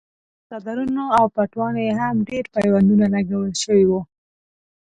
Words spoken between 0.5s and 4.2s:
څادرونو او پټوانو یې هم ډېر پیوندونه لګول شوي وو.